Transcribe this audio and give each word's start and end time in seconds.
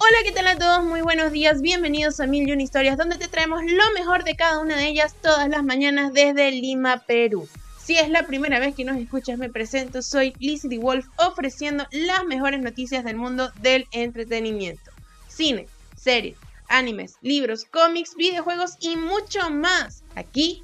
Hola, 0.00 0.16
¿qué 0.22 0.30
tal 0.30 0.46
a 0.46 0.56
todos? 0.56 0.84
Muy 0.84 1.00
buenos 1.00 1.32
días, 1.32 1.60
bienvenidos 1.60 2.20
a 2.20 2.26
Mil 2.28 2.48
y 2.48 2.62
Historias, 2.62 2.96
donde 2.96 3.18
te 3.18 3.26
traemos 3.26 3.62
lo 3.64 3.92
mejor 3.94 4.22
de 4.22 4.36
cada 4.36 4.60
una 4.60 4.76
de 4.76 4.86
ellas 4.86 5.16
todas 5.20 5.48
las 5.48 5.64
mañanas 5.64 6.12
desde 6.12 6.52
Lima, 6.52 7.02
Perú. 7.04 7.48
Si 7.82 7.96
es 7.96 8.08
la 8.08 8.22
primera 8.22 8.60
vez 8.60 8.76
que 8.76 8.84
nos 8.84 8.96
escuchas, 8.96 9.38
me 9.38 9.50
presento, 9.50 10.00
soy 10.00 10.34
Lizzie 10.38 10.78
Wolf, 10.78 11.08
ofreciendo 11.16 11.84
las 11.90 12.24
mejores 12.24 12.60
noticias 12.60 13.04
del 13.04 13.16
mundo 13.16 13.50
del 13.60 13.88
entretenimiento. 13.90 14.92
Cine, 15.26 15.66
series, 15.96 16.36
animes, 16.68 17.16
libros, 17.20 17.64
cómics, 17.64 18.14
videojuegos 18.14 18.76
y 18.78 18.94
mucho 18.94 19.50
más, 19.50 20.04
aquí 20.14 20.62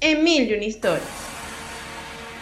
en 0.00 0.24
Mil 0.24 0.50
Historias. 0.62 1.31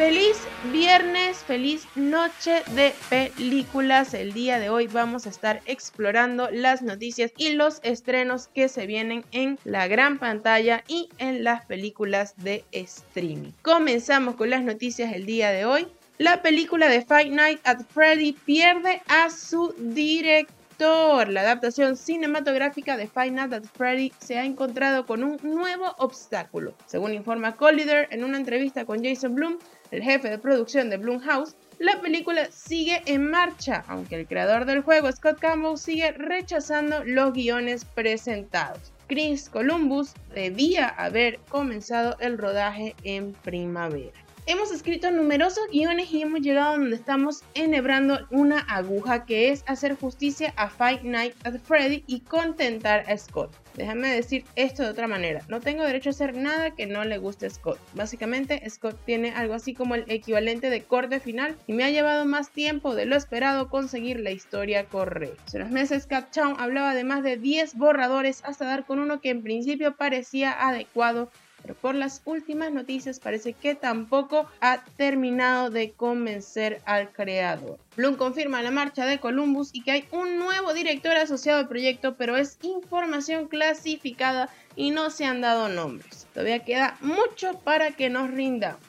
Feliz 0.00 0.38
viernes, 0.72 1.44
feliz 1.44 1.86
noche 1.94 2.62
de 2.74 2.94
películas. 3.10 4.14
El 4.14 4.32
día 4.32 4.58
de 4.58 4.70
hoy 4.70 4.86
vamos 4.86 5.26
a 5.26 5.28
estar 5.28 5.60
explorando 5.66 6.48
las 6.50 6.80
noticias 6.80 7.32
y 7.36 7.52
los 7.52 7.80
estrenos 7.82 8.48
que 8.48 8.70
se 8.70 8.86
vienen 8.86 9.26
en 9.30 9.58
la 9.64 9.88
gran 9.88 10.18
pantalla 10.18 10.84
y 10.88 11.10
en 11.18 11.44
las 11.44 11.66
películas 11.66 12.32
de 12.38 12.64
streaming. 12.72 13.52
Comenzamos 13.60 14.36
con 14.36 14.48
las 14.48 14.62
noticias 14.62 15.12
el 15.12 15.26
día 15.26 15.50
de 15.50 15.66
hoy. 15.66 15.86
La 16.16 16.40
película 16.40 16.88
de 16.88 17.04
Fight 17.04 17.30
Night 17.30 17.60
at 17.64 17.82
Freddy 17.92 18.32
pierde 18.32 19.02
a 19.06 19.28
su 19.28 19.74
director 19.76 21.28
la 21.28 21.42
adaptación 21.42 21.94
cinematográfica 21.94 22.96
de 22.96 23.06
Five 23.06 23.32
Nights 23.32 23.52
at 23.52 23.64
Freddy 23.76 24.14
se 24.18 24.38
ha 24.38 24.46
encontrado 24.46 25.04
con 25.04 25.22
un 25.22 25.36
nuevo 25.42 25.94
obstáculo. 25.98 26.72
Según 26.86 27.12
informa 27.12 27.56
Collider 27.56 28.08
en 28.10 28.24
una 28.24 28.38
entrevista 28.38 28.86
con 28.86 29.04
Jason 29.04 29.34
Blum, 29.34 29.58
el 29.90 30.02
jefe 30.02 30.30
de 30.30 30.38
producción 30.38 30.90
de 30.90 30.96
Blumhouse, 30.96 31.56
la 31.78 32.00
película 32.00 32.48
sigue 32.50 33.02
en 33.06 33.30
marcha, 33.30 33.84
aunque 33.88 34.16
el 34.16 34.26
creador 34.26 34.66
del 34.66 34.82
juego, 34.82 35.10
Scott 35.10 35.38
Campbell, 35.38 35.78
sigue 35.78 36.12
rechazando 36.12 37.02
los 37.04 37.32
guiones 37.32 37.84
presentados. 37.84 38.92
Chris 39.06 39.48
Columbus 39.48 40.12
debía 40.34 40.88
haber 40.88 41.38
comenzado 41.48 42.16
el 42.20 42.38
rodaje 42.38 42.94
en 43.02 43.32
primavera. 43.32 44.12
Hemos 44.46 44.72
escrito 44.72 45.10
numerosos 45.10 45.68
guiones 45.70 46.12
y 46.12 46.22
hemos 46.22 46.40
llegado 46.40 46.70
a 46.70 46.78
donde 46.78 46.96
estamos 46.96 47.42
enhebrando 47.54 48.26
una 48.30 48.60
aguja 48.60 49.24
que 49.26 49.50
es 49.50 49.62
hacer 49.66 49.96
justicia 49.96 50.52
a 50.56 50.68
Fight 50.68 51.02
Night 51.02 51.34
at 51.44 51.58
Freddy 51.60 52.02
y 52.06 52.20
contentar 52.20 53.04
a 53.08 53.16
Scott. 53.16 53.54
Déjame 53.76 54.08
decir 54.08 54.44
esto 54.56 54.82
de 54.82 54.90
otra 54.90 55.06
manera. 55.06 55.42
No 55.48 55.60
tengo 55.60 55.84
derecho 55.84 56.10
a 56.10 56.12
hacer 56.12 56.34
nada 56.34 56.72
que 56.72 56.86
no 56.86 57.04
le 57.04 57.18
guste 57.18 57.46
a 57.46 57.50
Scott. 57.50 57.78
Básicamente, 57.94 58.68
Scott 58.68 58.98
tiene 59.06 59.30
algo 59.30 59.54
así 59.54 59.74
como 59.74 59.94
el 59.94 60.04
equivalente 60.08 60.70
de 60.70 60.82
corte 60.82 61.20
final 61.20 61.56
y 61.66 61.72
me 61.72 61.84
ha 61.84 61.90
llevado 61.90 62.24
más 62.24 62.50
tiempo 62.50 62.94
de 62.94 63.06
lo 63.06 63.16
esperado 63.16 63.68
conseguir 63.68 64.20
la 64.20 64.32
historia 64.32 64.86
correcta. 64.86 65.42
Hace 65.46 65.58
unos 65.58 65.70
meses, 65.70 66.06
Captown 66.06 66.56
hablaba 66.58 66.94
de 66.94 67.04
más 67.04 67.22
de 67.22 67.36
10 67.36 67.76
borradores 67.76 68.42
hasta 68.44 68.64
dar 68.64 68.84
con 68.84 68.98
uno 68.98 69.20
que 69.20 69.30
en 69.30 69.42
principio 69.42 69.96
parecía 69.96 70.50
adecuado 70.66 71.30
pero 71.62 71.74
por 71.74 71.94
las 71.94 72.22
últimas 72.24 72.72
noticias 72.72 73.20
parece 73.20 73.52
que 73.52 73.74
tampoco 73.74 74.46
ha 74.60 74.84
terminado 74.96 75.70
de 75.70 75.92
convencer 75.92 76.80
al 76.84 77.10
creador. 77.12 77.78
Bloom 77.96 78.16
confirma 78.16 78.62
la 78.62 78.70
marcha 78.70 79.06
de 79.06 79.18
Columbus 79.18 79.70
y 79.72 79.82
que 79.82 79.90
hay 79.90 80.04
un 80.12 80.38
nuevo 80.38 80.72
director 80.72 81.16
asociado 81.16 81.58
al 81.58 81.68
proyecto, 81.68 82.16
pero 82.16 82.36
es 82.36 82.58
información 82.62 83.48
clasificada 83.48 84.48
y 84.76 84.90
no 84.90 85.10
se 85.10 85.24
han 85.24 85.40
dado 85.40 85.68
nombres. 85.68 86.26
Todavía 86.32 86.64
queda 86.64 86.96
mucho 87.00 87.58
para 87.60 87.90
que 87.92 88.10
nos 88.10 88.30
rindamos. 88.30 88.80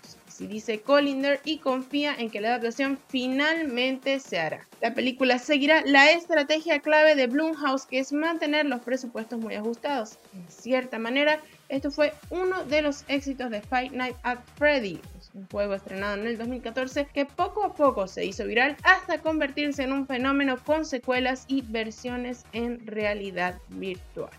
Dice 0.48 0.82
Collinder 0.82 1.40
y 1.46 1.60
confía 1.60 2.16
en 2.18 2.32
que 2.32 2.42
la 2.42 2.50
adaptación 2.50 2.98
finalmente 3.10 4.20
se 4.20 4.40
hará. 4.40 4.66
La 4.82 4.94
película 4.94 5.38
seguirá 5.38 5.84
la 5.86 6.12
estrategia 6.12 6.80
clave 6.80 7.16
de 7.16 7.28
Blumhouse, 7.28 7.86
que 7.86 8.00
es 8.00 8.12
mantener 8.12 8.66
los 8.66 8.82
presupuestos 8.82 9.40
muy 9.40 9.54
ajustados. 9.54 10.18
En 10.34 10.50
cierta 10.50 10.98
manera, 10.98 11.40
esto 11.72 11.90
fue 11.90 12.14
uno 12.30 12.66
de 12.66 12.82
los 12.82 13.06
éxitos 13.08 13.50
de 13.50 13.62
Fight 13.62 13.94
Night 13.94 14.16
at 14.24 14.40
Freddy, 14.58 15.00
un 15.34 15.48
juego 15.48 15.74
estrenado 15.74 16.16
en 16.16 16.28
el 16.28 16.38
2014 16.38 17.08
que 17.14 17.26
poco 17.26 17.64
a 17.64 17.74
poco 17.74 18.08
se 18.08 18.26
hizo 18.26 18.46
viral 18.46 18.76
hasta 18.84 19.20
convertirse 19.20 19.84
en 19.84 19.94
un 19.94 20.06
fenómeno 20.06 20.58
con 20.64 20.84
secuelas 20.84 21.46
y 21.48 21.62
versiones 21.62 22.46
en 22.52 22.86
realidad 22.86 23.58
virtual. 23.70 24.32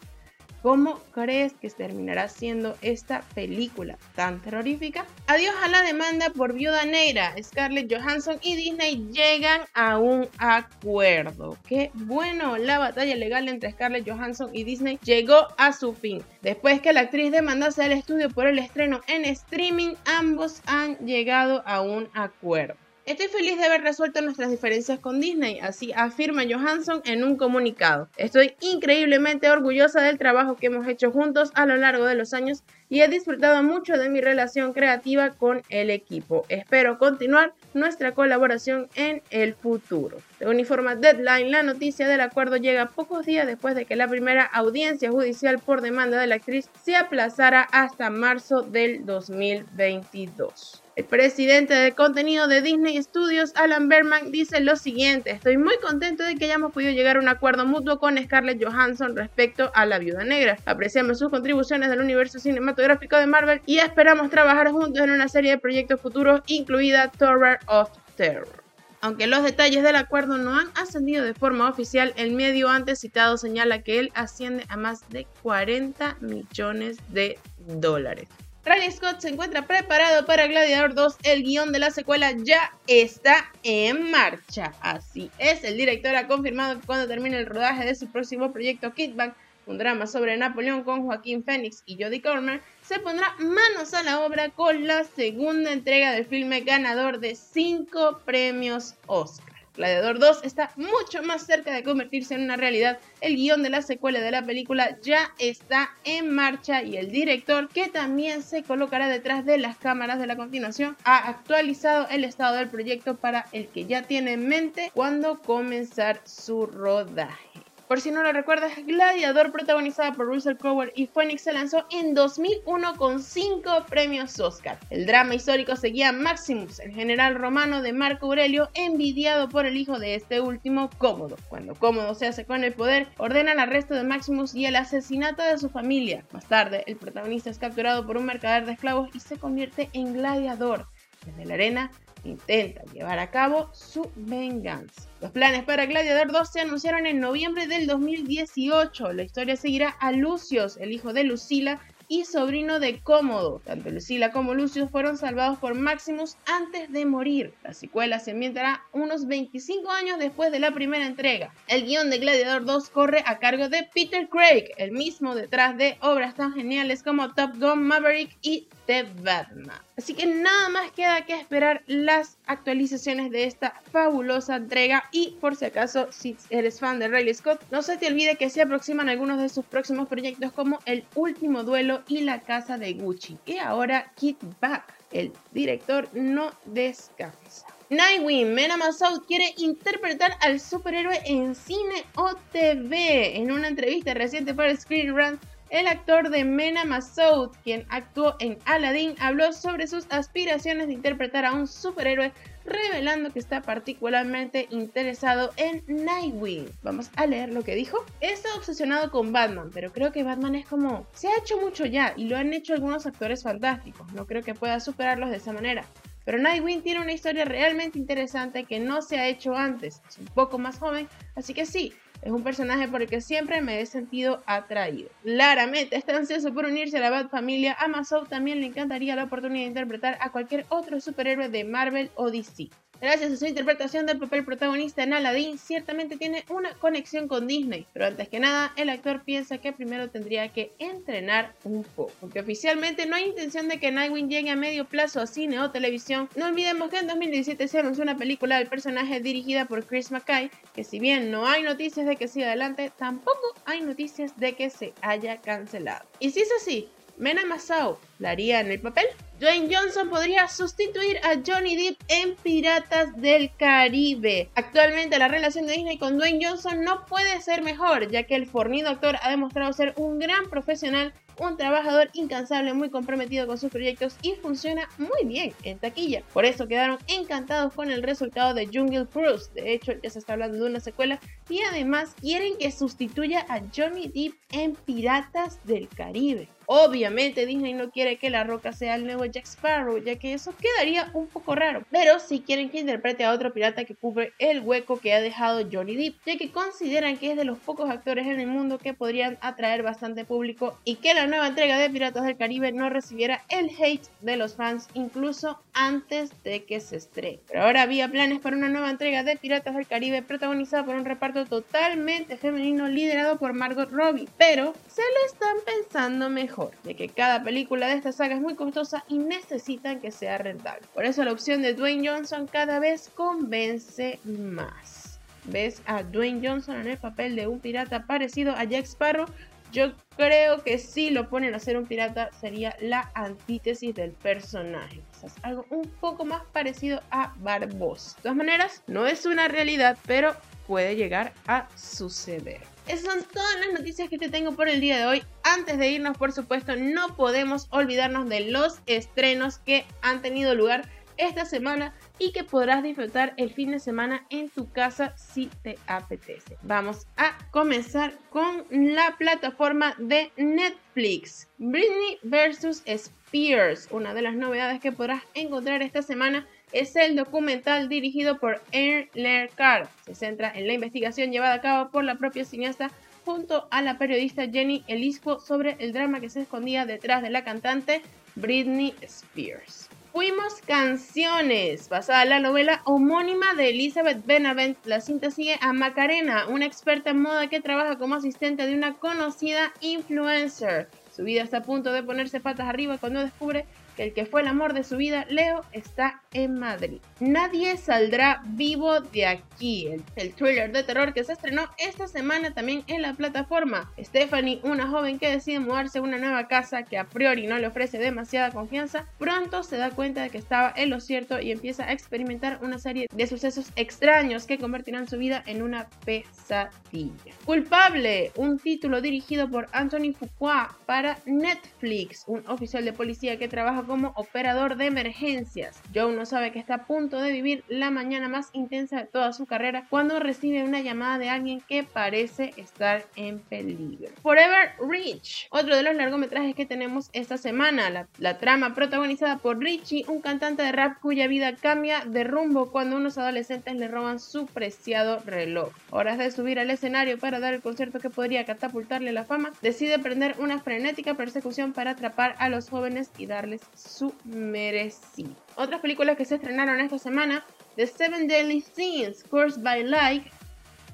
¿Cómo 0.63 1.01
crees 1.13 1.55
que 1.55 1.69
terminará 1.71 2.29
siendo 2.29 2.77
esta 2.83 3.23
película 3.35 3.99
tan 4.15 4.41
terrorífica? 4.41 5.05
Adiós 5.27 5.55
a 5.61 5.67
la 5.67 5.83
demanda 5.83 6.31
por 6.31 6.53
Viuda 6.53 6.85
Negra. 6.85 7.35
Scarlett 7.43 7.93
Johansson 7.93 8.39
y 8.43 8.55
Disney 8.55 9.09
llegan 9.11 9.63
a 9.75 9.99
un 9.99 10.29
acuerdo. 10.39 11.59
Qué 11.67 11.91
bueno, 11.95 12.59
la 12.59 12.79
batalla 12.79 13.17
legal 13.17 13.49
entre 13.49 13.73
Scarlett 13.73 14.09
Johansson 14.09 14.51
y 14.53 14.63
Disney 14.63 15.01
llegó 15.03 15.49
a 15.59 15.73
su 15.73 15.95
fin. 15.95 16.23
Después 16.43 16.81
que 16.81 16.93
la 16.93 17.01
actriz 17.01 17.33
demandase 17.33 17.83
al 17.83 17.91
estudio 17.91 18.31
por 18.31 18.47
el 18.47 18.61
estreno 18.61 19.01
en 19.09 19.25
streaming, 19.25 19.95
ambos 20.05 20.63
han 20.67 20.97
llegado 20.99 21.65
a 21.67 21.81
un 21.81 22.09
acuerdo. 22.15 22.77
Estoy 23.05 23.27
feliz 23.27 23.59
de 23.59 23.65
haber 23.65 23.83
resuelto 23.83 24.23
nuestras 24.23 24.49
diferencias 24.49 25.01
con 25.01 25.21
Disney, 25.21 25.59
así 25.59 25.93
afirma 25.93 26.45
Johansson 26.49 27.03
en 27.05 27.25
un 27.25 27.37
comunicado. 27.37 28.09
Estoy 28.17 28.55
increíblemente 28.61 29.51
orgullosa 29.51 30.01
del 30.03 30.19
trabajo 30.19 30.55
que 30.55 30.67
hemos 30.67 30.87
hecho 30.87 31.11
juntos 31.11 31.51
a 31.55 31.67
lo 31.67 31.77
largo 31.77 32.05
de 32.05 32.15
los 32.15 32.33
años 32.33 32.63
y 32.89 33.01
he 33.01 33.09
disfrutado 33.09 33.61
mucho 33.65 33.99
de 33.99 34.09
mi 34.09 34.21
relación 34.21 34.73
creativa 34.73 35.31
con 35.31 35.63
el 35.69 35.91
equipo. 35.91 36.47
Espero 36.49 36.99
continuar 36.99 37.55
nuestra 37.75 38.15
colaboración 38.15 38.89
en 38.95 39.21
el 39.31 39.55
futuro. 39.55 40.19
Según 40.39 40.61
informa 40.61 40.95
Deadline, 40.95 41.51
la 41.51 41.65
noticia 41.65 42.07
del 42.07 42.21
acuerdo 42.21 42.57
llega 42.57 42.91
pocos 42.91 43.27
días 43.27 43.49
después 43.49 43.75
de 43.75 43.85
que 43.85 43.97
la 43.97 44.07
primera 44.07 44.45
audiencia 44.45 45.11
judicial 45.11 45.59
por 45.59 45.81
demanda 45.81 46.21
de 46.21 46.29
la 46.29 46.37
actriz 46.37 46.71
se 46.85 46.95
aplazara 46.95 47.63
hasta 47.63 48.11
marzo 48.11 48.63
del 48.63 49.05
2022. 49.05 50.82
El 51.03 51.09
presidente 51.09 51.75
de 51.75 51.93
contenido 51.97 52.47
de 52.47 52.63
Disney 52.63 53.03
Studios, 53.03 53.51
Alan 53.57 53.89
Berman, 53.89 54.31
dice 54.31 54.61
lo 54.61 54.77
siguiente, 54.77 55.33
estoy 55.33 55.57
muy 55.57 55.77
contento 55.79 56.23
de 56.23 56.37
que 56.37 56.45
hayamos 56.45 56.73
podido 56.73 56.93
llegar 56.93 57.17
a 57.17 57.19
un 57.19 57.27
acuerdo 57.27 57.67
mutuo 57.67 57.99
con 57.99 58.17
Scarlett 58.17 58.65
Johansson 58.65 59.17
respecto 59.17 59.73
a 59.75 59.85
la 59.85 59.99
viuda 59.99 60.23
negra. 60.23 60.59
Apreciamos 60.65 61.19
sus 61.19 61.29
contribuciones 61.29 61.91
del 61.91 61.99
universo 61.99 62.39
cinematográfico 62.39 63.17
de 63.17 63.27
Marvel 63.27 63.61
y 63.67 63.79
esperamos 63.79 64.31
trabajar 64.31 64.71
juntos 64.71 65.03
en 65.03 65.11
una 65.11 65.27
serie 65.27 65.51
de 65.51 65.59
proyectos 65.59 66.01
futuros, 66.01 66.43
incluida 66.47 67.11
Tower 67.11 67.59
of 67.67 67.91
Terror. 68.17 68.63
Aunque 69.01 69.27
los 69.27 69.43
detalles 69.43 69.83
del 69.83 69.97
acuerdo 69.97 70.39
no 70.39 70.57
han 70.57 70.69
ascendido 70.77 71.25
de 71.25 71.35
forma 71.35 71.69
oficial, 71.69 72.15
el 72.17 72.31
medio 72.31 72.69
antes 72.69 73.01
citado 73.01 73.37
señala 73.39 73.83
que 73.83 73.99
él 73.99 74.13
asciende 74.15 74.67
a 74.69 74.77
más 74.77 75.09
de 75.09 75.27
40 75.43 76.19
millones 76.21 76.99
de 77.09 77.41
dólares. 77.59 78.29
Riley 78.65 78.93
Scott 78.93 79.19
se 79.19 79.29
encuentra 79.29 79.67
preparado 79.67 80.25
para 80.25 80.47
Gladiador 80.47 80.95
2. 80.95 81.17
El 81.25 81.43
guion 81.43 81.73
de 81.73 81.81
la 81.81 81.91
secuela 81.91 82.31
ya 82.31 82.73
está 82.87 83.51
en 83.65 84.13
marcha. 84.13 84.73
Así 84.81 85.33
es, 85.39 85.65
el 85.65 85.77
director 85.77 86.15
ha 86.15 86.29
confirmado 86.29 86.79
que 86.79 86.87
cuando 86.87 87.09
termine 87.09 87.39
el 87.39 87.47
rodaje 87.47 87.85
de 87.85 87.97
su 87.97 88.07
próximo 88.13 88.53
proyecto 88.53 88.95
Kidback, 88.95 89.35
un 89.67 89.79
drama 89.79 90.07
sobre 90.07 90.37
Napoleón 90.37 90.85
con 90.85 91.05
Joaquín 91.05 91.43
Phoenix 91.43 91.83
y 91.87 92.01
Jodie 92.01 92.23
Comer, 92.23 92.61
se 92.83 93.01
pondrá 93.01 93.35
manos 93.41 93.95
a 93.95 94.05
la 94.05 94.21
obra 94.21 94.51
con 94.51 94.87
la 94.87 95.03
segunda 95.03 95.73
entrega 95.73 96.13
del 96.13 96.25
filme 96.25 96.61
ganador 96.61 97.19
de 97.19 97.35
5 97.35 98.21
premios 98.25 98.95
Oscar. 99.07 99.52
Gladiador 99.75 100.19
2 100.19 100.41
está 100.45 100.71
mucho 100.77 101.23
más 101.23 101.47
cerca 101.47 101.73
de 101.73 101.83
convertirse 101.83 102.35
en 102.35 102.43
una 102.43 102.57
realidad. 102.57 102.99
El 103.21 103.37
guion 103.37 103.63
de 103.63 103.71
la 103.71 103.83
secuela 103.83 104.21
de 104.21 104.31
la 104.31 104.45
película 104.45 104.99
ya 105.03 105.33
está 105.39 105.91
en 106.05 106.31
marcha 106.31 106.83
y 106.83 106.97
el 106.97 107.11
director, 107.11 107.69
que 107.69 107.89
también 107.89 108.43
se 108.43 108.63
colocará 108.63 109.09
detrás 109.09 109.47
de 109.47 109.59
las 109.59 109.79
cámaras 109.79 110.19
de 110.19 110.27
la 110.27 110.37
continuación, 110.37 110.97
ha 111.05 111.29
actualizado 111.29 112.07
el 112.11 112.25
estado 112.25 112.57
del 112.57 112.69
proyecto 112.69 113.17
para 113.17 113.47
el 113.53 113.69
que 113.69 113.87
ya 113.87 114.03
tiene 114.03 114.35
en 114.35 114.49
mente 114.49 114.91
cuando 114.95 115.41
comenzar 115.41 116.21
su 116.25 116.67
rodaje. 116.67 117.62
Por 117.93 118.01
si 118.01 118.11
no 118.11 118.23
lo 118.23 118.33
recuerdas, 118.33 118.73
Gladiador, 118.87 119.53
protagonizada 119.53 120.15
por 120.15 120.25
Russell 120.25 120.57
Crowe 120.57 120.91
y 120.95 121.09
Phoenix, 121.09 121.43
se 121.43 121.53
lanzó 121.53 121.85
en 121.91 122.15
2001 122.15 122.97
con 122.97 123.23
5 123.23 123.85
premios 123.87 124.41
Oscar. 124.41 124.79
El 124.89 125.05
drama 125.05 125.35
histórico 125.35 125.77
seguía 125.77 126.09
a 126.09 126.13
Maximus, 126.13 126.81
el 126.81 126.93
general 126.93 127.35
romano 127.35 127.83
de 127.83 127.93
Marco 127.93 128.29
Aurelio, 128.29 128.71
envidiado 128.73 129.51
por 129.51 129.67
el 129.67 129.77
hijo 129.77 129.99
de 129.99 130.15
este 130.15 130.41
último, 130.41 130.89
Cómodo. 130.97 131.37
Cuando 131.51 131.75
Cómodo 131.75 132.15
se 132.15 132.27
hace 132.27 132.47
con 132.47 132.65
el 132.65 132.73
poder, 132.73 133.09
ordena 133.19 133.53
el 133.53 133.59
arresto 133.59 133.93
de 133.93 134.05
Maximus 134.05 134.55
y 134.55 134.65
el 134.65 134.77
asesinato 134.77 135.43
de 135.43 135.59
su 135.59 135.69
familia. 135.69 136.25
Más 136.33 136.49
tarde, 136.49 136.85
el 136.87 136.97
protagonista 136.97 137.51
es 137.51 137.59
capturado 137.59 138.07
por 138.07 138.17
un 138.17 138.25
mercader 138.25 138.65
de 138.65 138.73
esclavos 138.73 139.11
y 139.13 139.21
se 139.21 139.37
convierte 139.37 139.91
en 139.93 140.15
gladiador. 140.15 140.87
Desde 141.27 141.45
la 141.45 141.55
arena, 141.55 141.91
intenta 142.25 142.83
llevar 142.93 143.19
a 143.19 143.31
cabo 143.31 143.71
su 143.73 144.11
venganza. 144.17 145.09
Los 145.21 145.31
planes 145.31 145.65
para 145.65 145.87
Gladiador 145.87 146.33
2 146.33 146.49
se 146.51 146.61
anunciaron 146.61 147.07
en 147.07 147.21
noviembre 147.21 147.67
del 147.67 147.87
2018. 147.87 149.13
La 149.13 149.23
historia 149.23 149.57
seguirá 149.57 149.91
a 149.91 150.13
Lucius, 150.13 150.77
el 150.77 150.93
hijo 150.93 151.13
de 151.13 151.25
Lucila, 151.25 151.81
y 152.13 152.27
sobrino 152.27 152.79
de 152.79 153.01
Cómodo. 153.01 153.63
Tanto 153.65 153.89
Lucila 153.89 154.33
como 154.33 154.53
Lucius 154.53 154.91
fueron 154.91 155.17
salvados 155.17 155.59
por 155.59 155.75
Maximus 155.75 156.37
antes 156.45 156.93
de 156.93 157.07
morir. 157.07 157.55
La 157.65 157.73
secuela 157.73 158.19
se 158.19 158.33
ambientará 158.33 158.83
unos 158.93 159.27
25 159.27 159.91
años 159.91 160.19
después 160.19 160.53
de 160.53 160.59
la 160.59 160.75
primera 160.75 161.07
entrega. 161.07 161.55
El 161.69 161.87
guion 161.87 162.11
de 162.11 162.19
Gladiador 162.19 162.67
2 162.67 162.91
corre 162.91 163.25
a 163.25 163.39
cargo 163.39 163.71
de 163.71 163.89
Peter 163.95 164.29
Craig, 164.29 164.73
el 164.77 164.93
mismo 164.93 165.35
detrás 165.35 165.79
de 165.79 165.97
obras 166.03 166.35
tan 166.35 166.53
geniales 166.53 167.03
como 167.03 167.33
Top 167.33 167.57
Gun 167.59 167.83
Maverick 167.83 168.37
y 168.43 168.69
The 168.87 169.05
Batman. 169.23 169.81
Así 169.97 170.15
que 170.15 170.27
nada 170.27 170.69
más 170.69 170.91
queda 170.93 171.25
que 171.25 171.35
esperar 171.35 171.83
las 171.87 172.39
actualizaciones 172.47 173.31
de 173.31 173.45
esta 173.45 173.81
fabulosa 173.93 174.57
entrega 174.57 175.05
y 175.13 175.37
por 175.41 175.57
si 175.57 175.67
acaso 175.67 176.11
si 176.11 176.37
eres 176.51 176.81
fan 176.81 176.99
de 176.99 177.09
Riley 177.09 177.35
Scott, 177.35 177.63
no 177.71 177.83
se 177.83 177.97
te 177.97 178.09
olvide 178.09 178.37
que 178.37 178.51
se 178.51 178.63
aproximan 178.63 179.09
algunos 179.09 179.41
de 179.41 179.49
sus 179.49 179.65
próximos 179.65 180.09
proyectos 180.09 180.53
como 180.53 180.81
El 180.87 181.05
Último 181.15 181.63
Duelo 181.63 182.03
y 182.09 182.23
La 182.23 182.41
Casa 182.41 182.79
de 182.79 182.93
Gucci. 182.95 183.39
Y 183.47 183.59
ahora 183.59 184.13
Kid 184.17 184.37
Back, 184.61 184.85
el 185.13 185.33
director 185.53 186.09
no 186.15 186.53
descansa. 186.67 187.67
Nightwing, 187.93 188.55
Mena 188.55 188.79
Massoud 188.79 189.21
quiere 189.27 189.53
interpretar 189.59 190.35
al 190.41 190.59
superhéroe 190.61 191.21
en 191.27 191.55
cine 191.55 192.05
o 192.15 192.35
TV. 192.51 193.37
En 193.37 193.53
una 193.53 193.69
entrevista 193.69 194.15
reciente 194.15 194.55
para 194.55 194.75
Screen 194.75 195.15
Run, 195.15 195.39
el 195.73 195.87
actor 195.89 196.29
de 196.29 196.45
Mena 196.45 196.85
Massoud, 196.85 197.51
quien 197.65 197.87
actuó 197.89 198.37
en 198.41 198.59
Aladdin, 198.67 199.15
habló 199.19 199.55
sobre 199.55 199.87
sus 199.87 200.07
aspiraciones 200.11 200.87
de 200.87 200.93
interpretar 200.93 201.47
a 201.47 201.55
un 201.55 201.67
superhéroe, 201.67 202.31
revelando 202.67 203.31
que 203.31 203.39
está 203.39 203.63
particularmente 203.63 204.69
interesado 204.71 205.51
en 205.57 205.83
Nightwing. 205.87 206.71
Vamos 206.83 207.11
a 207.17 207.27
leer 207.27 207.55
lo 207.55 207.65
que 207.65 207.75
dijo. 207.75 208.05
Está 208.21 208.55
obsesionado 208.55 209.11
con 209.11 209.33
Batman, 209.33 209.71
pero 209.73 209.91
creo 209.93 210.13
que 210.13 210.23
Batman 210.23 210.57
es 210.57 210.67
como... 210.67 211.07
Se 211.15 211.29
ha 211.29 211.39
hecho 211.39 211.59
mucho 211.59 211.87
ya 211.87 212.13
y 212.19 212.29
lo 212.29 212.37
han 212.37 212.53
hecho 212.53 212.75
algunos 212.75 213.07
actores 213.07 213.43
fantásticos. 213.43 214.13
No 214.13 214.27
creo 214.27 214.43
que 214.43 214.55
pueda 214.55 214.79
superarlos 214.79 215.31
de 215.31 215.37
esa 215.37 215.55
manera. 215.55 215.87
Pero 216.27 216.39
Nightwing 216.39 216.83
tiene 216.83 217.01
una 217.01 217.13
historia 217.13 217.47
realmente 217.47 217.99
interesante 217.99 218.65
que 218.65 218.79
no 218.79 219.01
se 219.01 219.19
ha 219.19 219.27
hecho 219.27 219.57
antes. 219.57 220.03
Es 220.07 220.19
un 220.19 220.27
poco 220.27 220.59
más 220.59 220.79
joven, 220.79 221.09
así 221.35 221.55
que 221.55 221.65
sí, 221.65 221.95
es 222.23 222.31
un 222.31 222.45
personaje 222.45 222.89
por 222.89 223.03
el 223.03 223.09
que 223.09 223.21
siempre 223.21 223.61
me 223.61 223.81
he 223.81 223.87
sentido 223.87 224.43
atraído. 224.47 225.11
Claramente 225.23 225.97
está 225.97 226.17
ansioso 226.17 226.55
por 226.55 226.67
unirse 226.67 226.97
a 226.99 227.01
la 227.01 227.11
Bat 227.11 227.31
familia. 227.31 227.77
A 227.79 227.89
también 228.29 228.61
le 228.61 228.67
encantaría 228.67 229.17
la 229.17 229.25
oportunidad 229.25 229.65
de 229.65 229.69
interpretar 229.69 230.17
a 230.21 230.31
cualquier 230.31 230.65
otro 230.69 231.01
superhéroe 231.01 231.49
de 231.49 231.65
Marvel 231.65 232.11
o 232.15 232.31
DC. 232.31 232.71
Gracias 233.03 233.33
a 233.33 233.37
su 233.37 233.47
interpretación 233.47 234.07
del 234.07 234.21
papel 234.21 234.45
protagonista 234.45 235.03
en 235.03 235.13
Aladdin, 235.13 235.59
ciertamente 235.59 236.17
tiene 236.17 236.45
una 236.49 236.73
conexión 236.75 237.27
con 237.27 237.49
Disney, 237.49 237.85
pero 237.93 238.07
antes 238.07 238.29
que 238.29 238.39
nada, 238.39 238.73
el 238.77 238.91
actor 238.91 239.25
piensa 239.25 239.59
que 239.59 239.73
primero 239.73 240.09
tendría 240.09 240.51
que 240.51 240.71
entrenar 240.79 241.53
un 241.65 241.83
poco. 241.83 242.13
Aunque 242.23 242.39
oficialmente 242.39 243.07
no 243.07 243.17
hay 243.17 243.25
intención 243.25 243.67
de 243.67 243.81
que 243.81 243.91
Nightwing 243.91 244.31
llegue 244.31 244.51
a 244.51 244.55
medio 244.55 244.85
plazo 244.85 245.21
a 245.21 245.27
cine 245.27 245.59
o 245.59 245.73
televisión, 245.73 246.29
no 246.37 246.47
olvidemos 246.47 246.91
que 246.91 246.99
en 246.99 247.09
2017 247.09 247.67
se 247.67 247.81
anunció 247.81 248.05
una 248.05 248.17
película 248.17 248.59
del 248.59 248.69
personaje 248.69 249.19
dirigida 249.19 249.65
por 249.65 249.85
Chris 249.85 250.13
McKay, 250.13 250.53
que 250.73 250.85
si 250.85 251.01
bien 251.01 251.33
no 251.33 251.49
hay 251.49 251.65
noticias 251.65 252.07
de 252.07 252.15
que 252.15 252.29
siga 252.29 252.47
adelante, 252.47 252.93
tampoco 252.97 253.57
hay 253.65 253.81
noticias 253.81 254.39
de 254.39 254.53
que 254.53 254.71
se 254.71 254.93
haya 255.01 255.41
cancelado. 255.41 256.07
Y 256.21 256.31
si 256.31 256.43
es 256.43 256.51
así, 256.57 256.89
Mena 257.23 257.47
Masao 257.47 258.01
la 258.19 258.31
haría 258.31 258.59
en 258.59 258.73
el 258.73 258.81
papel. 258.81 259.07
Dwayne 259.39 259.73
Johnson 259.73 260.11
podría 260.11 260.49
sustituir 260.49 261.19
a 261.19 261.41
Johnny 261.47 261.77
Depp 261.77 262.03
en 262.09 262.35
Piratas 262.35 263.17
del 263.17 263.55
Caribe. 263.57 264.51
Actualmente 264.57 265.21
la 265.21 265.29
relación 265.29 265.69
de 265.69 265.75
Disney 265.75 265.99
con 265.99 266.19
Dwayne 266.19 266.45
Johnson 266.45 266.83
no 266.83 267.07
puede 267.07 267.41
ser 267.41 267.63
mejor, 267.63 268.11
ya 268.11 268.25
que 268.25 268.35
el 268.35 268.47
fornido 268.47 268.91
actor 268.91 269.19
ha 269.23 269.31
demostrado 269.31 269.73
ser 269.73 269.95
un 269.97 270.19
gran 270.19 270.51
profesional 270.51 271.15
un 271.39 271.57
trabajador 271.57 272.11
incansable 272.13 272.75
muy 272.75 272.91
comprometido 272.91 273.47
con 273.47 273.59
sus 273.59 273.71
proyectos 273.71 274.17
y 274.23 274.33
funciona 274.33 274.89
muy 274.99 275.25
bien 275.25 275.53
en 275.63 275.79
taquilla. 275.79 276.23
Por 276.33 276.45
eso 276.45 276.69
quedaron 276.69 276.99
encantados 277.09 277.73
con 277.75 277.91
el 277.91 278.03
resultado 278.03 278.55
de 278.55 278.67
Jungle 278.67 279.07
Cruise. 279.07 279.53
De 279.55 279.73
hecho, 279.73 279.93
ya 280.03 280.11
se 280.11 280.19
está 280.19 280.35
hablando 280.35 280.59
de 280.59 280.71
una 280.71 280.81
secuela 280.81 281.21
y 281.49 281.61
además 281.63 282.15
quieren 282.21 282.57
que 282.59 282.71
sustituya 282.71 283.47
a 283.49 283.61
Johnny 283.75 284.09
Depp 284.09 284.35
en 284.51 284.75
Piratas 284.75 285.65
del 285.65 285.89
Caribe. 285.89 286.49
Obviamente 286.75 287.45
Disney 287.45 287.75
no 287.75 287.91
quiere 287.91 288.17
que 288.17 288.31
La 288.31 288.45
Roca 288.45 288.73
sea 288.73 288.95
el 288.95 289.05
nuevo 289.05 289.27
Jack 289.27 289.45
Sparrow, 289.45 289.99
ya 289.99 290.17
que 290.17 290.33
eso 290.33 290.55
quedaría 290.57 291.11
un 291.13 291.27
poco 291.27 291.55
raro. 291.55 291.85
Pero 291.91 292.19
sí 292.19 292.41
quieren 292.41 292.71
que 292.71 292.81
interprete 292.81 293.27
a 293.27 293.33
otro 293.33 293.53
pirata 293.53 293.85
que 293.85 293.95
cubre 293.95 294.33
el 294.39 294.61
hueco 294.61 294.99
que 294.99 295.13
ha 295.13 295.21
dejado 295.21 295.69
Johnny 295.71 295.97
Depp, 295.97 296.17
ya 296.25 296.39
que 296.39 296.51
consideran 296.51 297.19
que 297.19 297.33
es 297.33 297.37
de 297.37 297.45
los 297.45 297.59
pocos 297.59 297.91
actores 297.91 298.27
en 298.27 298.41
el 298.41 298.47
mundo 298.47 298.79
que 298.79 298.95
podrían 298.95 299.37
atraer 299.43 299.83
bastante 299.83 300.25
público 300.25 300.79
y 300.83 300.95
que 300.95 301.13
la 301.13 301.27
nueva 301.27 301.49
entrega 301.49 301.77
de 301.77 301.91
Piratas 301.91 302.25
del 302.25 302.39
Caribe 302.39 302.73
no 302.73 302.89
recibiera 302.89 303.45
el 303.51 303.71
hate 303.79 304.09
de 304.23 304.39
los 304.39 304.55
fans 304.55 304.89
incluso 304.95 305.61
antes 305.75 306.31
de 306.43 306.65
que 306.65 306.81
se 306.81 306.97
estrene. 306.97 307.41
Pero 307.49 307.65
ahora 307.65 307.83
había 307.83 308.09
planes 308.09 308.41
para 308.41 308.57
una 308.57 308.71
nueva 308.71 308.89
entrega 308.89 309.23
de 309.23 309.37
Piratas 309.37 309.75
del 309.75 309.87
Caribe 309.87 310.23
protagonizada 310.23 310.87
por 310.87 310.95
un 310.95 311.05
reparto 311.05 311.45
totalmente 311.45 312.39
femenino 312.39 312.89
liderado 312.89 313.37
por 313.37 313.53
Margot 313.53 313.91
Robbie, 313.91 314.29
pero 314.39 314.73
se 314.89 315.03
lo 315.03 315.27
están 315.27 315.57
pensando 315.67 316.31
mejor, 316.31 316.62
de 316.85 316.95
que 316.95 317.09
cada 317.09 317.43
película 317.43 317.89
de 317.89 317.95
esta 317.95 318.13
saga 318.13 318.35
es 318.35 318.41
muy 318.41 318.55
costosa 318.55 319.05
y 319.09 319.19
necesitan 319.19 320.01
que 320.01 320.11
sea 320.11 320.39
rentable. 320.39 320.87
Por 320.95 321.05
eso 321.05 321.25
la 321.25 321.33
opción 321.33 321.63
de 321.63 321.75
Dwayne 321.75 322.09
Johnson 322.09 322.47
cada 322.47 322.79
vez 322.79 323.11
convence 323.15 324.21
más. 324.25 325.19
¿Ves 325.45 325.83
a 325.87 326.03
Dwayne 326.03 326.47
Johnson 326.47 326.77
en 326.77 326.87
el 326.87 326.99
papel 326.99 327.35
de 327.35 327.49
un 327.49 327.59
pirata 327.59 328.07
parecido 328.07 328.53
a 328.53 328.65
Jack 328.65 328.85
Sparrow? 328.85 329.27
Yo 329.73 329.93
creo 330.17 330.63
que 330.63 330.79
si 330.79 331.11
lo 331.11 331.31
ponen 331.31 331.55
a 331.55 331.59
ser 331.59 331.79
un 331.79 331.87
pirata 331.87 332.31
sería 332.39 332.77
la 332.81 333.11
antítesis 333.15 333.95
del 333.95 334.13
personaje. 334.13 335.01
Quizás 335.15 335.35
algo 335.43 335.65
un 335.71 335.89
poco 336.01 336.25
más 336.25 336.43
parecido 336.53 337.01
a 337.11 337.33
Barbosa. 337.39 338.17
De 338.17 338.23
todas 338.23 338.37
maneras, 338.37 338.83
no 338.87 339.07
es 339.07 339.25
una 339.25 339.49
realidad, 339.49 339.97
pero 340.07 340.37
puede 340.67 340.97
llegar 340.97 341.33
a 341.47 341.69
suceder. 341.77 342.61
Esas 342.87 343.13
son 343.13 343.23
todas 343.33 343.61
las 343.61 343.79
noticias 343.79 344.09
que 344.09 344.19
te 344.19 344.29
tengo 344.29 344.53
por 344.53 344.69
el 344.69 344.81
día 344.81 344.99
de 344.99 345.07
hoy. 345.07 345.23
Antes 345.45 345.79
de 345.79 345.91
irnos, 345.91 346.19
por 346.19 346.33
supuesto, 346.33 346.75
no 346.77 347.15
podemos 347.15 347.69
olvidarnos 347.71 348.29
de 348.29 348.41
los 348.41 348.81
estrenos 348.87 349.59
que 349.59 349.85
han 350.03 350.21
tenido 350.21 350.55
lugar 350.55 350.89
esta 351.17 351.45
semana 351.45 351.95
y 352.23 352.31
que 352.31 352.45
podrás 352.45 352.85
disfrutar 352.85 353.35
el 353.37 353.53
fin 353.53 353.73
de 353.73 353.81
semana 353.81 354.25
en 354.31 354.49
tu 354.49 354.71
casa 354.71 355.13
si 355.17 355.51
te 355.65 355.77
apetece. 355.89 356.57
Vamos 356.63 357.09
a 357.17 357.37
comenzar 357.51 358.15
con 358.31 358.65
la 358.71 359.17
plataforma 359.19 359.97
de 359.99 360.31
Netflix. 360.37 361.49
Britney 361.59 362.19
vs. 362.23 362.85
Spears, 362.87 363.89
una 363.91 364.15
de 364.15 364.23
las 364.23 364.37
novedades 364.37 364.81
que 364.81 364.93
podrás 364.93 365.23
encontrar 365.35 365.83
esta 365.83 366.03
semana 366.03 366.47
es 366.71 366.95
el 366.95 367.17
documental 367.17 367.89
dirigido 367.89 368.39
por 368.39 368.63
Erin 368.71 369.09
Lercard. 369.15 369.89
Se 370.07 370.15
centra 370.15 370.53
en 370.55 370.69
la 370.69 370.75
investigación 370.75 371.33
llevada 371.33 371.55
a 371.55 371.61
cabo 371.61 371.91
por 371.91 372.05
la 372.05 372.15
propia 372.15 372.45
cineasta 372.45 372.93
junto 373.25 373.67
a 373.73 373.83
la 373.83 373.99
periodista 373.99 374.49
Jenny 374.49 374.85
Elisco 374.87 375.41
sobre 375.41 375.77
el 375.81 375.93
drama 375.93 376.21
que 376.21 376.31
se 376.31 376.43
escondía 376.43 376.87
detrás 376.87 377.21
de 377.21 377.31
la 377.31 377.43
cantante 377.43 378.01
Britney 378.37 378.95
Spears. 379.01 379.89
Fuimos 380.13 380.61
Canciones, 380.67 381.89
basada 381.89 382.25
en 382.25 382.29
la 382.29 382.39
novela 382.39 382.83
homónima 382.85 383.55
de 383.55 383.71
Elizabeth 383.71 384.27
Benavent. 384.27 384.77
La 384.85 385.01
cinta 385.01 385.31
sigue 385.31 385.57
a 385.63 385.73
Macarena, 385.73 386.49
una 386.49 386.67
experta 386.67 387.11
en 387.11 387.23
moda 387.23 387.49
que 387.49 387.63
trabaja 387.63 387.97
como 387.97 388.17
asistente 388.17 388.67
de 388.67 388.75
una 388.75 388.93
conocida 388.93 389.73
influencer. 389.81 390.91
Su 391.17 391.25
vida 391.25 391.43
está 391.43 391.59
a 391.59 391.63
punto 391.63 391.95
de 391.95 392.03
ponerse 392.03 392.41
patas 392.41 392.69
arriba 392.69 392.99
cuando 392.99 393.21
descubre 393.21 393.65
que 393.97 394.05
el 394.05 394.13
que 394.13 394.27
fue 394.27 394.41
el 394.41 394.49
amor 394.49 394.75
de 394.75 394.85
su 394.85 394.97
vida, 394.97 395.27
Leo, 395.29 395.65
está 395.73 396.23
en 396.33 396.59
Madrid. 396.59 397.01
Nadie 397.21 397.77
saldrá 397.77 398.43
vivo 398.45 399.01
de 399.01 399.27
aquí. 399.27 399.89
El, 400.17 400.35
thriller 400.35 400.73
de 400.73 400.83
terror 400.83 401.13
que 401.13 401.25
se 401.25 401.33
estrenó 401.33 401.69
esta 401.79 402.09
semana 402.09 402.53
también 402.53 402.85
en 402.87 403.03
la 403.03 403.15
plataforma. 403.15 403.93
Stephanie, 403.99 404.61
una 404.65 404.89
joven 404.89 405.19
que 405.19 405.31
decide 405.31 405.61
mudarse 405.61 405.99
a 405.99 406.03
una 406.03 406.19
nueva 406.19 406.49
casa 406.49 406.83
que 406.83 406.99
a 406.99 407.05
priori 407.05 407.47
no 407.47 407.59
le 407.59 407.67
ofrece 407.67 407.99
demasiada 407.99 408.51
confianza, 408.51 409.07
pronto 409.19 409.63
se 409.63 409.77
da 409.77 409.91
cuenta 409.91 410.23
de 410.23 410.31
que 410.31 410.39
estaba 410.39 410.73
en 410.77 410.91
lo 410.91 411.01
cierto 411.01 411.41
y 411.41 411.53
empieza 411.53 411.85
a 411.85 411.93
experimentar 411.93 412.59
una 412.63 412.79
serie 412.79 413.07
de 413.13 413.27
sucesos 413.27 413.71
extraños 413.77 414.47
que 414.47 414.59
convertirán 414.59 415.09
su 415.09 415.19
vida 415.19 415.43
en 415.47 415.63
una 415.63 415.89
pesadilla. 416.05 417.33
Culpable, 417.45 418.33
un 418.37 418.59
título 418.59 419.01
dirigido 419.01 419.49
por 419.49 419.69
Anthony 419.73 420.13
Fuqua 420.19 420.77
para 420.87 421.19
Netflix, 421.27 422.25
un 422.27 422.45
oficial 422.49 422.85
de 422.85 422.93
policía 422.93 423.39
que 423.39 423.49
trabaja 423.49 423.82
como 423.87 424.13
operador 424.17 424.77
de 424.77 424.87
emergencias. 424.87 425.81
Joe 425.95 426.15
no 426.15 426.27
sabe 426.27 426.53
que 426.53 426.59
está 426.59 426.75
a 426.75 426.87
punto 426.87 427.21
de 427.21 427.33
vivir 427.33 427.65
la 427.69 427.91
mañana 427.91 428.29
más 428.29 428.51
intensa 428.53 428.97
de 428.97 429.07
toda 429.07 429.33
su 429.33 429.47
carrera 429.47 429.87
cuando 429.91 430.21
recibe 430.21 430.65
una 430.65 430.81
llamada 430.81 431.19
de 431.19 431.29
alguien 431.29 431.61
que 431.61 431.83
parece 431.85 432.55
estar 432.57 433.05
en 433.17 433.39
peligro. 433.41 434.11
Forever 434.23 434.73
Rich, 434.89 435.49
otro 435.51 435.77
de 435.77 435.83
los 435.83 435.95
largometrajes 435.95 436.55
que 436.55 436.67
tenemos 436.67 437.11
esta 437.13 437.39
semana. 437.39 437.91
La, 437.91 438.09
la 438.19 438.39
trama 438.39 438.75
protagonizada 438.75 439.39
por 439.39 439.59
Richie, 439.59 440.05
un 440.09 440.21
cantante 440.21 440.63
de 440.63 440.73
rap 440.73 441.01
cuya 441.01 441.27
vida 441.27 441.55
cambia 441.57 442.05
de 442.05 442.25
rumbo 442.25 442.71
cuando 442.71 442.97
unos 442.97 443.19
adolescentes 443.19 443.75
le 443.77 443.89
roban 443.89 444.21
su 444.21 444.47
preciado 444.47 445.21
reloj. 445.21 445.73
Horas 445.91 446.19
de 446.19 446.31
subir 446.31 446.59
al 446.59 446.71
escenario 446.71 447.19
para 447.19 447.41
dar 447.41 447.55
el 447.55 447.63
concierto 447.63 448.01
que 448.01 448.11
podría 448.11 448.45
catapultarle 448.45 449.13
la 449.13 449.25
fama, 449.25 449.53
decide 449.63 449.99
prender 449.99 450.37
una 450.39 450.61
frenética 450.61 451.15
persecución 451.15 451.73
para 451.73 451.93
atrapar 451.93 452.35
a 452.39 452.49
los 452.49 452.69
jóvenes 452.69 453.11
y 453.19 453.27
darles 453.27 453.63
su 453.75 454.15
merecido. 454.25 455.35
Otras 455.57 455.81
películas 455.81 456.17
que 456.17 456.25
se 456.25 456.37
estrenaron 456.37 456.81
esta 456.81 456.99
semana, 456.99 457.45
The 457.77 457.87
Seven 457.87 458.29
Deadly 458.29 458.61
Sins, 458.61 459.25
Cursed 459.25 459.63
by 459.63 459.85
Like, 459.85 460.31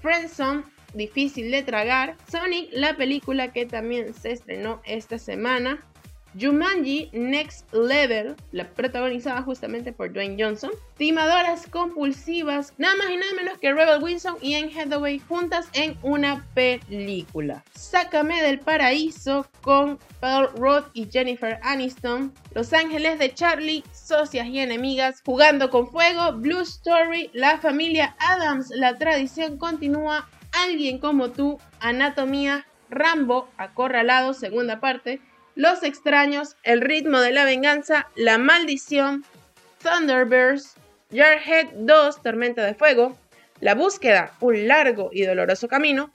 Friendzone, 0.00 0.64
Difícil 0.94 1.50
de 1.50 1.62
Tragar, 1.62 2.16
Sonic, 2.30 2.70
la 2.72 2.96
película 2.96 3.52
que 3.52 3.66
también 3.66 4.14
se 4.14 4.32
estrenó 4.32 4.80
esta 4.84 5.18
semana, 5.18 5.84
Jumanji 6.38 7.10
Next 7.12 7.72
Level, 7.72 8.36
la 8.52 8.68
protagonizada 8.68 9.42
justamente 9.42 9.92
por 9.92 10.12
Dwayne 10.12 10.42
Johnson. 10.42 10.70
Timadoras 10.96 11.66
compulsivas, 11.66 12.74
nada 12.78 12.96
más 12.96 13.10
y 13.10 13.16
nada 13.16 13.32
menos 13.34 13.58
que 13.58 13.72
Rebel 13.72 14.02
Wilson 14.02 14.36
y 14.40 14.54
Anne 14.54 14.72
Hathaway 14.78 15.18
juntas 15.18 15.68
en 15.72 15.96
una 16.02 16.46
película. 16.54 17.64
Sácame 17.74 18.42
del 18.42 18.60
paraíso 18.60 19.46
con 19.62 19.98
Paul 20.20 20.48
Roth 20.56 20.90
y 20.94 21.08
Jennifer 21.10 21.58
Aniston. 21.62 22.32
Los 22.54 22.72
Ángeles 22.72 23.18
de 23.18 23.32
Charlie, 23.34 23.84
socias 23.92 24.46
y 24.48 24.58
enemigas, 24.60 25.22
jugando 25.24 25.70
con 25.70 25.88
fuego. 25.90 26.32
Blue 26.32 26.60
Story, 26.60 27.30
la 27.32 27.58
familia 27.58 28.16
Adams, 28.18 28.70
la 28.70 28.96
tradición 28.96 29.58
continúa. 29.58 30.28
Alguien 30.52 30.98
como 30.98 31.30
tú, 31.30 31.58
Anatomía, 31.80 32.66
Rambo, 32.90 33.48
Acorralado, 33.58 34.34
segunda 34.34 34.80
parte. 34.80 35.20
Los 35.58 35.82
extraños, 35.82 36.54
El 36.62 36.80
ritmo 36.80 37.18
de 37.18 37.32
la 37.32 37.44
venganza, 37.44 38.06
La 38.14 38.38
maldición, 38.38 39.24
Thunderbirds, 39.82 40.76
Jarhead 41.12 41.70
2, 41.78 42.22
Tormenta 42.22 42.64
de 42.64 42.74
Fuego, 42.74 43.18
La 43.58 43.74
búsqueda, 43.74 44.34
un 44.38 44.68
largo 44.68 45.10
y 45.12 45.22
doloroso 45.22 45.66
camino, 45.66 46.12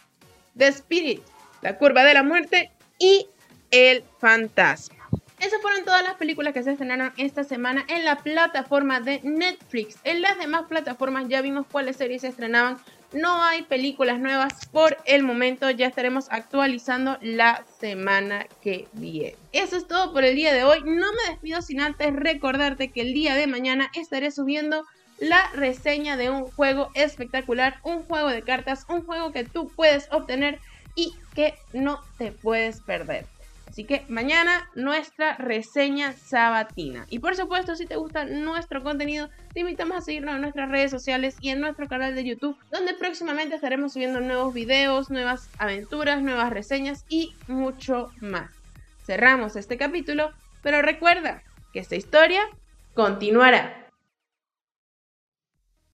The 0.58 0.68
Spirit, 0.68 1.22
La 1.62 1.78
curva 1.78 2.06
de 2.06 2.14
la 2.14 2.24
muerte 2.24 2.72
y 2.98 3.28
El 3.70 4.06
fantasma. 4.18 5.10
Esas 5.42 5.62
fueron 5.62 5.84
todas 5.84 6.04
las 6.04 6.14
películas 6.14 6.54
que 6.54 6.64
se 6.64 6.72
estrenaron 6.72 7.12
esta 7.18 7.44
semana 7.44 7.84
en 7.90 8.06
la 8.06 8.20
plataforma 8.20 9.02
de 9.02 9.20
Netflix. 9.24 9.98
En 10.06 10.22
las 10.22 10.38
demás 10.38 10.68
plataformas 10.70 11.28
ya 11.28 11.42
vimos 11.42 11.66
cuáles 11.70 11.98
series 11.98 12.22
se 12.22 12.30
estrenaban 12.30 12.78
no 13.14 13.44
hay 13.44 13.64
películas 13.64 14.20
nuevas 14.20 14.66
por 14.72 14.98
el 15.06 15.24
momento, 15.24 15.70
ya 15.70 15.88
estaremos 15.88 16.28
actualizando 16.30 17.18
la 17.22 17.64
semana 17.80 18.48
que 18.62 18.88
viene. 18.94 19.36
Eso 19.52 19.78
es 19.78 19.88
todo 19.88 20.14
por 20.14 20.24
el 20.24 20.36
día 20.36 20.54
de 20.54 20.64
hoy. 20.64 20.82
No 20.84 21.14
me 21.14 21.30
despido 21.30 21.62
sin 21.62 21.82
antes 21.82 22.14
recordarte 22.14 22.92
que 22.92 23.02
el 23.02 23.14
día 23.14 23.36
de 23.36 23.48
mañana 23.48 23.90
estaré 23.94 24.32
subiendo 24.32 24.84
la 25.20 25.50
reseña 25.54 26.18
de 26.18 26.30
un 26.30 26.46
juego 26.46 26.90
espectacular, 26.96 27.78
un 27.84 28.04
juego 28.04 28.30
de 28.30 28.42
cartas, 28.42 28.86
un 28.90 29.06
juego 29.06 29.32
que 29.32 29.44
tú 29.44 29.72
puedes 29.76 30.08
obtener 30.12 30.60
y 30.96 31.14
que 31.34 31.56
no 31.72 32.00
te 32.18 32.32
puedes 32.32 32.82
perder. 32.82 33.26
Así 33.74 33.86
que 33.86 34.06
mañana 34.08 34.70
nuestra 34.76 35.36
reseña 35.38 36.14
sabatina. 36.14 37.08
Y 37.10 37.18
por 37.18 37.36
supuesto, 37.36 37.76
si 37.76 37.88
te 37.88 37.96
gusta 37.96 38.24
nuestro 38.24 38.84
contenido, 38.84 39.32
te 39.52 39.62
invitamos 39.62 39.98
a 39.98 40.02
seguirnos 40.02 40.36
en 40.36 40.42
nuestras 40.42 40.70
redes 40.70 40.92
sociales 40.92 41.38
y 41.42 41.50
en 41.50 41.60
nuestro 41.60 41.88
canal 41.88 42.14
de 42.14 42.24
YouTube, 42.24 42.56
donde 42.70 42.94
próximamente 42.94 43.56
estaremos 43.56 43.94
subiendo 43.94 44.20
nuevos 44.20 44.54
videos, 44.54 45.10
nuevas 45.10 45.50
aventuras, 45.58 46.22
nuevas 46.22 46.52
reseñas 46.52 47.04
y 47.10 47.34
mucho 47.48 48.12
más. 48.22 48.52
Cerramos 49.08 49.56
este 49.56 49.76
capítulo, 49.76 50.34
pero 50.62 50.84
recuerda 50.84 51.42
que 51.74 51.80
esta 51.80 51.96
historia 51.96 52.44
continuará. 52.94 53.83